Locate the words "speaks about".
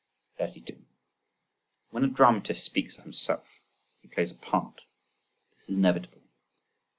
2.65-3.03